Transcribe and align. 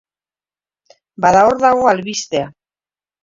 Bada 1.27 1.43
hor 1.49 1.59
dago 1.65 1.85
albistea. 1.91 2.47